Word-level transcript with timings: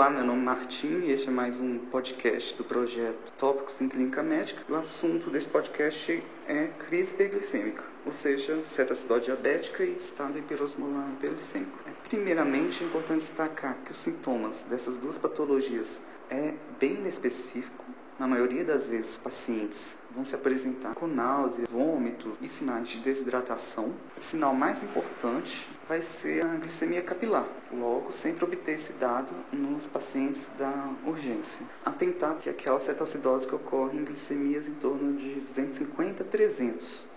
Olá, 0.00 0.08
meu 0.08 0.24
nome 0.24 0.40
é 0.40 0.44
Martim 0.46 1.00
e 1.02 1.12
este 1.12 1.28
é 1.28 1.30
mais 1.30 1.60
um 1.60 1.76
podcast 1.76 2.56
do 2.56 2.64
projeto 2.64 3.30
Tópicos 3.36 3.82
em 3.82 3.86
Clínica 3.86 4.22
Médica. 4.22 4.62
O 4.66 4.74
assunto 4.74 5.28
desse 5.28 5.46
podcast 5.46 6.24
é 6.48 6.68
crise 6.68 7.12
hiperglicêmica, 7.12 7.84
ou 8.06 8.10
seja, 8.10 8.64
cetacidose 8.64 9.24
diabética 9.24 9.84
e 9.84 9.94
estado 9.94 10.38
hiperosmolar 10.38 11.06
hiperglicêmico. 11.12 11.78
Primeiramente, 12.08 12.82
é 12.82 12.86
importante 12.86 13.18
destacar 13.18 13.76
que 13.84 13.90
os 13.90 13.98
sintomas 13.98 14.62
dessas 14.62 14.96
duas 14.96 15.18
patologias 15.18 16.00
é 16.30 16.54
bem 16.78 16.94
inespecífico 16.94 17.84
na 18.20 18.28
maioria 18.28 18.62
das 18.62 18.86
vezes, 18.86 19.16
pacientes 19.16 19.96
vão 20.14 20.26
se 20.26 20.34
apresentar 20.34 20.94
com 20.94 21.06
náusea, 21.06 21.64
vômito 21.66 22.36
e 22.42 22.48
sinais 22.48 22.86
de 22.90 22.98
desidratação. 22.98 23.94
O 24.18 24.22
sinal 24.22 24.54
mais 24.54 24.82
importante 24.82 25.70
vai 25.88 26.02
ser 26.02 26.44
a 26.44 26.54
glicemia 26.56 27.00
capilar. 27.00 27.48
Logo, 27.72 28.12
sempre 28.12 28.44
obter 28.44 28.72
esse 28.72 28.92
dado 28.92 29.34
nos 29.50 29.86
pacientes 29.86 30.50
da 30.58 30.90
urgência. 31.06 31.64
Atentar 31.82 32.36
que 32.36 32.50
aquela 32.50 32.78
cetoacidose 32.78 33.48
que 33.48 33.54
ocorre 33.54 33.98
em 33.98 34.04
glicemias 34.04 34.68
em 34.68 34.74
torno 34.74 35.14
de 35.14 35.40
250 35.40 36.22
a 36.22 36.26
300. 36.26 37.08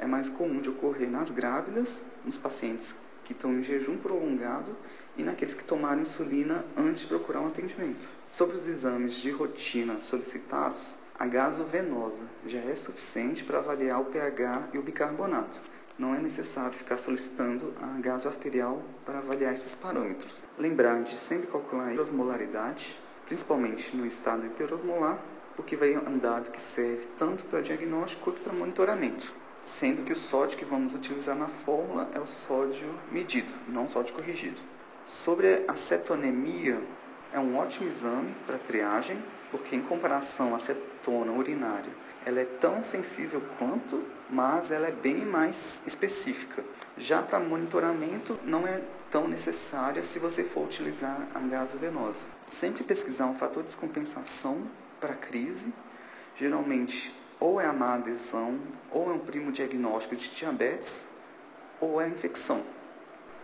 É 0.00 0.06
mais 0.06 0.30
comum 0.30 0.62
de 0.62 0.70
ocorrer 0.70 1.10
nas 1.10 1.30
grávidas, 1.30 2.02
nos 2.24 2.38
pacientes 2.38 2.96
que 3.26 3.32
estão 3.32 3.52
em 3.52 3.62
jejum 3.62 3.98
prolongado 3.98 4.74
e 5.16 5.22
naqueles 5.22 5.52
que 5.52 5.64
tomaram 5.64 6.02
insulina 6.02 6.64
antes 6.76 7.02
de 7.02 7.08
procurar 7.08 7.40
um 7.40 7.48
atendimento. 7.48 8.08
Sobre 8.28 8.56
os 8.56 8.68
exames 8.68 9.14
de 9.14 9.30
rotina 9.32 9.98
solicitados, 9.98 10.96
a 11.18 11.26
gasovenosa 11.26 12.24
já 12.46 12.60
é 12.60 12.74
suficiente 12.76 13.42
para 13.42 13.58
avaliar 13.58 14.00
o 14.00 14.04
pH 14.04 14.68
e 14.72 14.78
o 14.78 14.82
bicarbonato. 14.82 15.60
Não 15.98 16.14
é 16.14 16.18
necessário 16.18 16.72
ficar 16.72 16.98
solicitando 16.98 17.74
a 17.80 17.98
gaso 18.00 18.28
arterial 18.28 18.82
para 19.04 19.18
avaliar 19.18 19.54
esses 19.54 19.74
parâmetros. 19.74 20.42
Lembrar 20.56 21.02
de 21.02 21.16
sempre 21.16 21.50
calcular 21.50 21.90
a 21.90 22.00
osmolaridade, 22.00 23.00
principalmente 23.24 23.96
no 23.96 24.06
estado 24.06 24.46
hiperosmolar, 24.46 25.18
porque 25.56 25.74
vai 25.74 25.96
um 25.96 26.18
dado 26.18 26.50
que 26.50 26.60
serve 26.60 27.08
tanto 27.18 27.44
para 27.46 27.62
diagnóstico 27.62 28.24
quanto 28.24 28.40
para 28.42 28.52
monitoramento 28.52 29.34
sendo 29.66 30.02
que 30.04 30.12
o 30.12 30.16
sódio 30.16 30.56
que 30.56 30.64
vamos 30.64 30.94
utilizar 30.94 31.36
na 31.36 31.48
fórmula 31.48 32.08
é 32.14 32.20
o 32.20 32.26
sódio 32.26 32.88
medido, 33.10 33.52
não 33.66 33.88
sódio 33.88 34.14
corrigido. 34.14 34.60
Sobre 35.04 35.64
a 35.66 35.74
cetonemia, 35.74 36.80
é 37.32 37.40
um 37.40 37.56
ótimo 37.56 37.88
exame 37.88 38.34
para 38.46 38.58
triagem, 38.58 39.22
porque 39.50 39.74
em 39.74 39.82
comparação 39.82 40.54
à 40.54 40.58
cetona 40.60 41.32
urinária, 41.32 41.92
ela 42.24 42.40
é 42.40 42.44
tão 42.44 42.82
sensível 42.82 43.42
quanto, 43.58 44.04
mas 44.30 44.70
ela 44.70 44.86
é 44.86 44.92
bem 44.92 45.24
mais 45.24 45.82
específica. 45.84 46.64
Já 46.96 47.22
para 47.22 47.40
monitoramento, 47.40 48.38
não 48.44 48.66
é 48.66 48.82
tão 49.10 49.26
necessária 49.28 50.02
se 50.02 50.18
você 50.18 50.44
for 50.44 50.64
utilizar 50.64 51.26
a 51.34 51.40
gasovenosa. 51.40 52.26
Sempre 52.48 52.84
pesquisar 52.84 53.26
um 53.26 53.34
fator 53.34 53.62
de 53.62 53.68
descompensação 53.68 54.62
para 55.00 55.14
crise, 55.14 55.72
geralmente 56.36 57.14
ou 57.38 57.60
é 57.60 57.66
a 57.66 57.72
má 57.72 57.94
adesão, 57.94 58.58
ou 58.90 59.10
é 59.10 59.14
um 59.14 59.18
primo 59.18 59.52
diagnóstico 59.52 60.16
de 60.16 60.30
diabetes, 60.30 61.08
ou 61.80 62.00
é 62.00 62.06
a 62.06 62.08
infecção. 62.08 62.62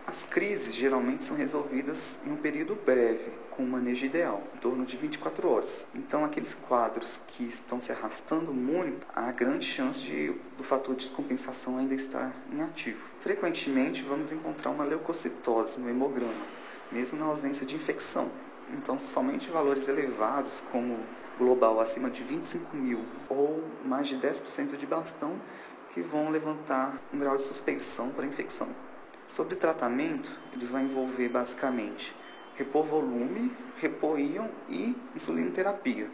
As 0.05 0.23
crises 0.23 0.75
geralmente 0.75 1.23
são 1.23 1.37
resolvidas 1.37 2.19
em 2.25 2.31
um 2.31 2.35
período 2.35 2.75
breve, 2.75 3.31
com 3.51 3.63
um 3.63 3.67
manejo 3.67 4.05
ideal, 4.05 4.43
em 4.53 4.57
torno 4.57 4.85
de 4.85 4.97
24 4.97 5.47
horas. 5.47 5.87
Então, 5.95 6.25
aqueles 6.25 6.53
quadros 6.53 7.21
que 7.27 7.45
estão 7.45 7.79
se 7.79 7.91
arrastando 7.91 8.53
muito, 8.53 9.07
há 9.15 9.31
grande 9.31 9.65
chance 9.65 10.01
de, 10.01 10.33
do 10.57 10.63
fator 10.63 10.93
de 10.95 11.05
descompensação 11.05 11.77
ainda 11.77 11.93
estar 11.93 12.33
em 12.51 12.61
ativo. 12.61 12.99
Frequentemente, 13.21 14.03
vamos 14.03 14.33
encontrar 14.33 14.71
uma 14.71 14.83
leucocitose 14.83 15.79
no 15.79 15.89
hemograma, 15.89 16.33
mesmo 16.91 17.17
na 17.17 17.25
ausência 17.25 17.65
de 17.65 17.75
infecção. 17.75 18.29
Então, 18.71 18.97
somente 18.97 19.49
valores 19.49 19.87
elevados, 19.87 20.63
como 20.71 20.99
global 21.37 21.79
acima 21.79 22.09
de 22.09 22.23
25 22.23 22.75
mil 22.75 23.03
ou 23.29 23.63
mais 23.85 24.07
de 24.07 24.17
10% 24.17 24.77
de 24.77 24.85
bastão 24.85 25.39
que 25.89 26.01
vão 26.01 26.29
levantar 26.29 26.99
um 27.13 27.19
grau 27.19 27.35
de 27.35 27.43
suspeição 27.43 28.09
para 28.09 28.25
infecção. 28.25 28.69
Sobre 29.27 29.55
tratamento, 29.55 30.39
ele 30.53 30.65
vai 30.65 30.83
envolver 30.83 31.29
basicamente 31.29 32.15
repor 32.55 32.83
volume, 32.83 33.55
repor 33.77 34.19
íon 34.19 34.47
e 34.69 34.95
insulinoterapia. 35.15 36.09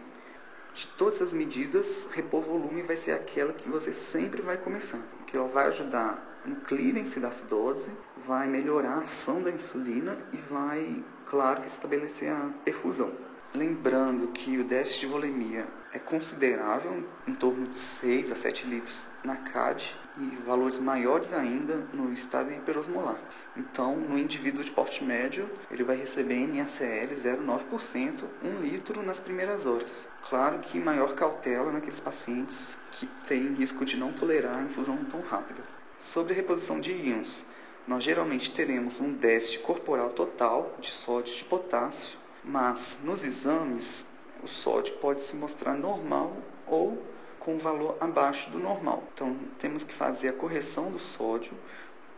De 0.74 0.88
todas 0.88 1.22
as 1.22 1.34
medidas, 1.34 2.08
repor 2.12 2.42
volume 2.42 2.82
vai 2.82 2.96
ser 2.96 3.12
aquela 3.12 3.52
que 3.52 3.68
você 3.68 3.92
sempre 3.92 4.42
vai 4.42 4.58
começar, 4.58 5.02
que 5.26 5.36
ela 5.36 5.48
vai 5.48 5.68
ajudar 5.68 6.42
no 6.46 6.56
clearance 6.58 7.20
da 7.20 7.30
acidose, 7.30 7.92
vai 8.26 8.48
melhorar 8.48 8.92
a 8.92 9.02
ação 9.02 9.42
da 9.42 9.52
insulina 9.52 10.18
e 10.32 10.38
vai, 10.38 11.04
claro, 11.30 11.62
restabelecer 11.62 12.32
a 12.32 12.50
perfusão. 12.66 13.12
Lembrando 13.54 14.28
que 14.28 14.58
o 14.58 14.64
déficit 14.64 15.02
de 15.02 15.08
volemia 15.08 15.68
é 15.92 15.98
considerável, 15.98 17.04
em 17.28 17.34
torno 17.34 17.68
de 17.68 17.80
6 17.80 18.32
a 18.32 18.36
7 18.36 18.68
litros 18.68 19.08
na 19.24 19.38
CAD 19.38 19.98
e 20.20 20.36
valores 20.46 20.78
maiores 20.78 21.34
ainda 21.34 21.78
no 21.92 22.14
estado 22.14 22.52
hiperosmolar. 22.52 23.20
Então, 23.58 23.96
no 23.96 24.20
indivíduo 24.20 24.64
de 24.64 24.70
porte 24.70 25.04
médio, 25.04 25.50
ele 25.72 25.84
vai 25.84 25.96
receber 25.96 26.46
NaCl 26.46 27.14
0,9%, 27.14 28.24
1 28.44 28.62
litro 28.62 29.02
nas 29.02 29.20
primeiras 29.20 29.66
horas. 29.66 30.08
Claro 30.30 30.60
que 30.60 30.80
maior 30.80 31.16
cautela 31.16 31.72
naqueles 31.72 32.00
pacientes 32.00 32.78
que 32.92 33.08
têm 33.26 33.54
risco 33.54 33.84
de 33.84 33.98
não 33.98 34.14
tolerar 34.14 34.60
a 34.60 34.64
infusão 34.64 34.98
tão 35.06 35.22
rápida. 35.22 35.64
Sobre 36.00 36.34
a 36.34 36.36
reposição 36.36 36.80
de 36.80 36.92
íons, 36.92 37.44
nós 37.90 38.04
geralmente 38.04 38.52
teremos 38.52 39.02
um 39.02 39.12
déficit 39.12 39.60
corporal 39.60 40.12
total 40.12 40.76
de 40.80 40.90
sódio 40.92 41.34
e 41.34 41.38
de 41.38 41.44
potássio 41.44 42.20
mas 42.44 43.00
nos 43.04 43.24
exames 43.24 44.06
o 44.44 44.48
sódio 44.48 44.96
pode 44.98 45.22
se 45.22 45.36
mostrar 45.36 45.74
normal 45.74 46.38
ou 46.68 47.04
com 47.40 47.58
valor 47.58 47.98
abaixo 48.00 48.50
do 48.52 48.60
normal. 48.60 49.04
Então 49.14 49.36
temos 49.58 49.84
que 49.84 49.94
fazer 49.94 50.30
a 50.30 50.34
correção 50.34 50.92
do 50.92 51.00
sódio 51.00 51.54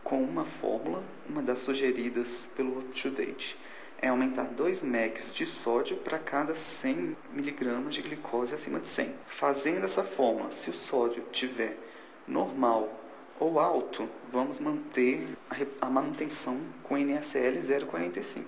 com 0.04 0.22
uma 0.22 0.44
fórmula, 0.44 1.02
uma 1.28 1.42
das 1.42 1.60
sugeridas 1.60 2.50
pelo 2.54 2.78
UpToDate. 2.78 3.58
É 4.00 4.08
aumentar 4.08 4.44
2 4.44 4.82
mEq 4.82 5.32
de 5.32 5.46
sódio 5.46 5.96
para 5.96 6.18
cada 6.18 6.54
100 6.54 7.16
mg 7.34 7.88
de 7.88 8.02
glicose 8.02 8.54
acima 8.54 8.78
de 8.78 8.88
100. 8.88 9.14
Fazendo 9.26 9.84
essa 9.84 10.02
fórmula, 10.02 10.50
se 10.50 10.70
o 10.70 10.74
sódio 10.74 11.24
tiver 11.32 11.78
normal 12.26 13.01
ou 13.38 13.58
alto, 13.58 14.08
vamos 14.32 14.60
manter 14.60 15.28
a 15.80 15.90
manutenção 15.90 16.60
com 16.82 16.96
NaCl 16.96 17.58
0,45. 17.58 18.44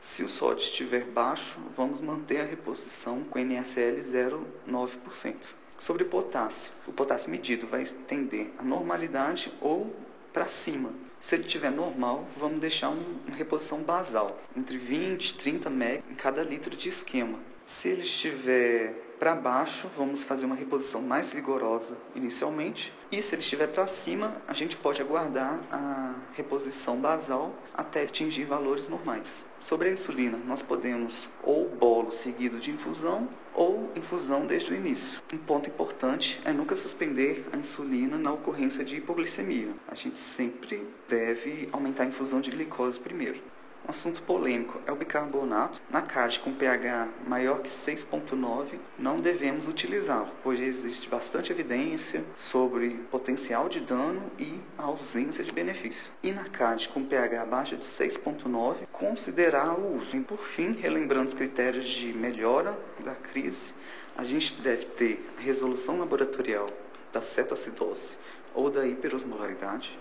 Se 0.00 0.22
o 0.22 0.28
sódio 0.28 0.62
estiver 0.62 1.04
baixo, 1.04 1.58
vamos 1.76 2.00
manter 2.00 2.40
a 2.40 2.44
reposição 2.44 3.24
com 3.24 3.38
NaCl 3.38 4.00
0,9%. 4.00 5.54
Sobre 5.78 6.04
potássio, 6.04 6.72
o 6.86 6.92
potássio 6.92 7.30
medido 7.30 7.66
vai 7.66 7.84
tender 7.84 8.50
a 8.58 8.62
normalidade 8.62 9.52
ou 9.60 9.94
para 10.32 10.46
cima. 10.46 10.90
Se 11.18 11.34
ele 11.36 11.44
estiver 11.44 11.70
normal, 11.70 12.26
vamos 12.36 12.60
deixar 12.60 12.90
uma 12.90 13.34
reposição 13.34 13.82
basal, 13.82 14.38
entre 14.56 14.76
20 14.76 15.30
e 15.30 15.34
30 15.34 15.70
mg 15.70 16.02
em 16.10 16.14
cada 16.14 16.42
litro 16.42 16.76
de 16.76 16.88
esquema. 16.88 17.38
Se 17.64 17.88
ele 17.88 18.02
estiver 18.02 19.03
para 19.18 19.34
baixo, 19.34 19.88
vamos 19.96 20.22
fazer 20.22 20.46
uma 20.46 20.54
reposição 20.54 21.00
mais 21.00 21.32
rigorosa 21.32 21.96
inicialmente. 22.14 22.92
E 23.10 23.22
se 23.22 23.34
ele 23.34 23.42
estiver 23.42 23.68
para 23.68 23.86
cima, 23.86 24.36
a 24.46 24.52
gente 24.52 24.76
pode 24.76 25.00
aguardar 25.00 25.60
a 25.70 26.14
reposição 26.32 26.96
basal 26.98 27.54
até 27.72 28.02
atingir 28.02 28.44
valores 28.44 28.88
normais. 28.88 29.46
Sobre 29.60 29.88
a 29.88 29.92
insulina, 29.92 30.38
nós 30.46 30.62
podemos 30.62 31.28
ou 31.42 31.68
bolo 31.68 32.10
seguido 32.10 32.58
de 32.58 32.70
infusão 32.70 33.28
ou 33.54 33.90
infusão 33.94 34.46
desde 34.46 34.72
o 34.72 34.74
início. 34.74 35.22
Um 35.32 35.38
ponto 35.38 35.68
importante 35.68 36.40
é 36.44 36.52
nunca 36.52 36.74
suspender 36.74 37.46
a 37.52 37.56
insulina 37.56 38.18
na 38.18 38.32
ocorrência 38.32 38.84
de 38.84 38.96
hipoglicemia. 38.96 39.72
A 39.88 39.94
gente 39.94 40.18
sempre 40.18 40.86
deve 41.08 41.68
aumentar 41.72 42.02
a 42.02 42.06
infusão 42.06 42.40
de 42.40 42.50
glicose 42.50 42.98
primeiro. 42.98 43.40
Um 43.86 43.90
assunto 43.90 44.22
polêmico 44.22 44.80
é 44.86 44.92
o 44.92 44.96
bicarbonato. 44.96 45.78
Na 45.90 46.00
CAD 46.00 46.40
com 46.40 46.54
pH 46.54 47.06
maior 47.26 47.60
que 47.60 47.68
6,9, 47.68 48.78
não 48.98 49.18
devemos 49.18 49.68
utilizá-lo, 49.68 50.30
pois 50.42 50.58
existe 50.58 51.06
bastante 51.06 51.52
evidência 51.52 52.24
sobre 52.34 52.90
potencial 53.10 53.68
de 53.68 53.80
dano 53.80 54.22
e 54.38 54.58
ausência 54.78 55.44
de 55.44 55.52
benefício. 55.52 56.10
E 56.22 56.32
na 56.32 56.44
CAD 56.44 56.88
com 56.88 57.04
pH 57.04 57.42
abaixo 57.42 57.76
de 57.76 57.84
6,9, 57.84 58.86
considerar 58.90 59.78
o 59.78 59.98
uso. 59.98 60.16
E 60.16 60.20
por 60.20 60.38
fim, 60.38 60.72
relembrando 60.72 61.28
os 61.28 61.34
critérios 61.34 61.84
de 61.84 62.10
melhora 62.14 62.78
da 63.04 63.14
crise, 63.14 63.74
a 64.16 64.24
gente 64.24 64.54
deve 64.62 64.86
ter 64.86 65.30
a 65.36 65.42
resolução 65.42 65.98
laboratorial 65.98 66.70
da 67.12 67.20
cetoacidose 67.20 68.16
ou 68.54 68.70
da 68.70 68.86
hiperosmolaridade, 68.86 69.98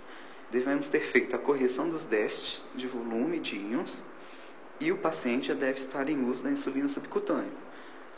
devemos 0.53 0.88
ter 0.88 1.00
feito 1.00 1.35
a 1.35 1.39
correção 1.39 1.89
dos 1.89 2.05
déficits 2.05 2.63
de 2.75 2.88
volume 2.88 3.39
de 3.39 3.57
íons 3.57 4.03
e 4.79 4.91
o 4.91 4.97
paciente 4.97 5.47
já 5.47 5.55
deve 5.55 5.79
estar 5.79 6.07
em 6.07 6.29
uso 6.29 6.44
da 6.44 6.51
insulina 6.51 6.88
subcutânea. 6.88 7.51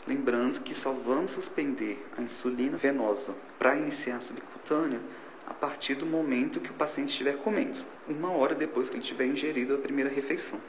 Lembrando 0.06 0.60
que 0.60 0.74
só 0.74 0.92
vamos 0.92 1.30
suspender 1.30 2.06
a 2.16 2.20
insulina 2.20 2.76
venosa 2.76 3.34
para 3.58 3.74
iniciar 3.76 4.18
a 4.18 4.20
subcutânea 4.20 5.00
a 5.46 5.54
partir 5.54 5.94
do 5.94 6.04
momento 6.04 6.60
que 6.60 6.70
o 6.70 6.74
paciente 6.74 7.08
estiver 7.08 7.38
comendo, 7.38 7.80
uma 8.06 8.30
hora 8.30 8.54
depois 8.54 8.90
que 8.90 8.96
ele 8.96 9.02
tiver 9.02 9.26
ingerido 9.26 9.74
a 9.74 9.78
primeira 9.78 10.10
refeição. 10.10 10.60